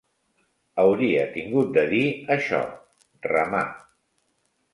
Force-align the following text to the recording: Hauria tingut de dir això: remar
Hauria 0.83 1.25
tingut 1.35 1.69
de 1.75 1.83
dir 1.91 1.99
això: 2.37 2.63
remar 3.29 3.63